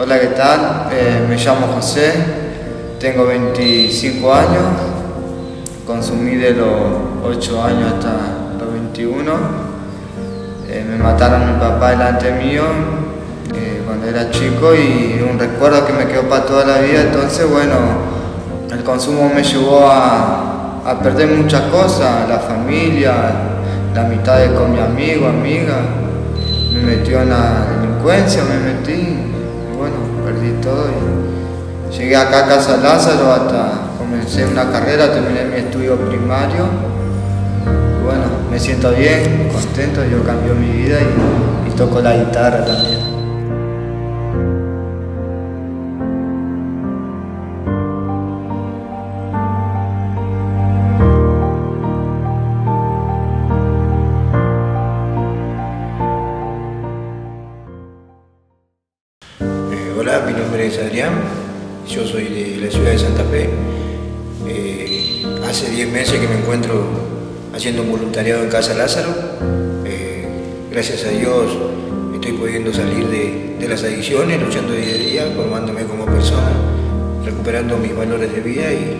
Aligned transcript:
Hola, 0.00 0.20
¿qué 0.20 0.28
tal? 0.28 0.86
Eh, 0.92 1.26
me 1.28 1.34
llamo 1.34 1.66
José, 1.74 2.12
tengo 3.00 3.26
25 3.26 4.32
años, 4.32 4.62
consumí 5.84 6.36
de 6.36 6.52
los 6.52 6.70
8 7.24 7.64
años 7.64 7.94
hasta 7.94 8.12
los 8.60 8.72
21. 8.74 9.32
Eh, 10.68 10.86
me 10.88 10.98
mataron 10.98 11.52
mi 11.52 11.58
papá 11.58 11.90
delante 11.90 12.30
mío 12.30 12.62
eh, 13.52 13.82
cuando 13.84 14.06
era 14.06 14.30
chico 14.30 14.72
y 14.72 15.20
un 15.28 15.36
recuerdo 15.36 15.84
que 15.84 15.92
me 15.92 16.06
quedó 16.06 16.28
para 16.28 16.46
toda 16.46 16.64
la 16.64 16.78
vida. 16.78 17.00
Entonces, 17.00 17.50
bueno, 17.50 17.74
el 18.70 18.84
consumo 18.84 19.28
me 19.34 19.42
llevó 19.42 19.88
a, 19.88 20.80
a 20.86 21.00
perder 21.02 21.26
muchas 21.36 21.62
cosas, 21.72 22.28
la 22.28 22.38
familia, 22.38 23.14
la 23.92 24.04
mitad 24.04 24.38
de 24.38 24.54
con 24.54 24.72
mi 24.72 24.78
amigo, 24.78 25.26
amiga. 25.26 25.74
Me 26.72 26.82
metió 26.82 27.20
en 27.20 27.30
la 27.30 27.66
delincuencia, 27.80 28.44
me 28.44 28.74
metí, 28.74 29.37
llegué 31.96 32.16
acá 32.16 32.44
a 32.44 32.48
Casa 32.48 32.76
Lázaro 32.78 33.32
hasta 33.32 33.72
comencé 33.98 34.44
una 34.46 34.70
carrera, 34.70 35.12
terminé 35.12 35.44
mi 35.44 35.56
estudio 35.56 35.96
primario. 35.96 36.66
Bueno, 38.04 38.24
me 38.50 38.58
siento 38.58 38.90
bien, 38.92 39.50
contento, 39.52 40.04
yo 40.04 40.24
cambió 40.24 40.54
mi 40.54 40.70
vida 40.70 40.98
y 41.66 41.70
toco 41.72 42.00
la 42.00 42.16
guitarra 42.16 42.64
también. 42.64 43.17
Hola, 59.98 60.22
mi 60.24 60.32
nombre 60.32 60.64
es 60.64 60.78
Adrián, 60.78 61.10
yo 61.88 62.06
soy 62.06 62.26
de 62.26 62.64
la 62.64 62.70
ciudad 62.70 62.92
de 62.92 62.98
Santa 63.00 63.24
Fe. 63.24 63.50
Eh, 64.46 65.26
hace 65.44 65.70
10 65.70 65.90
meses 65.90 66.20
que 66.20 66.28
me 66.28 66.36
encuentro 66.36 66.84
haciendo 67.52 67.82
un 67.82 67.90
voluntariado 67.90 68.44
en 68.44 68.48
Casa 68.48 68.74
Lázaro. 68.74 69.08
Eh, 69.84 70.24
gracias 70.70 71.04
a 71.04 71.08
Dios 71.08 71.46
estoy 72.14 72.30
pudiendo 72.34 72.72
salir 72.72 73.08
de, 73.08 73.56
de 73.58 73.68
las 73.68 73.82
adicciones, 73.82 74.40
luchando 74.40 74.72
día 74.72 74.94
a 74.94 74.98
día, 74.98 75.32
formándome 75.34 75.82
como 75.82 76.06
persona, 76.06 76.52
recuperando 77.24 77.76
mis 77.76 77.96
valores 77.96 78.32
de 78.32 78.40
vida 78.40 78.72
y 78.72 78.98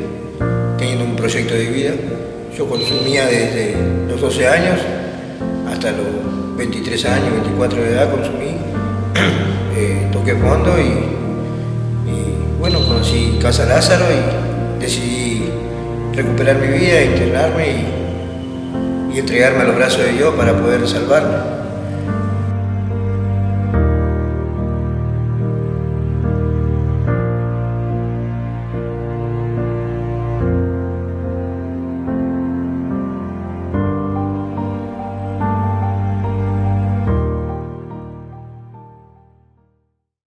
teniendo 0.78 1.04
un 1.04 1.14
proyecto 1.14 1.54
de 1.54 1.66
vida. 1.66 1.92
Yo 2.56 2.68
consumía 2.68 3.24
desde 3.26 3.76
los 4.08 4.20
12 4.20 4.48
años 4.48 4.80
hasta 5.70 5.92
los 5.92 6.56
23 6.56 7.04
años, 7.04 7.30
24 7.34 7.82
de 7.82 7.88
edad 7.88 8.10
consumí 8.10 9.47
toqué 10.18 10.34
fondo 10.34 10.78
y, 10.78 12.10
y, 12.10 12.58
bueno, 12.58 12.80
conocí 12.80 13.38
Casa 13.40 13.64
Lázaro 13.66 14.04
y 14.10 14.80
decidí 14.80 15.50
recuperar 16.14 16.56
mi 16.56 16.78
vida, 16.78 17.02
internarme 17.02 17.68
y, 17.68 19.14
y 19.14 19.18
entregarme 19.18 19.60
a 19.62 19.64
los 19.64 19.76
brazos 19.76 20.04
de 20.04 20.12
Dios 20.12 20.34
para 20.34 20.56
poder 20.56 20.86
salvarme. 20.88 21.67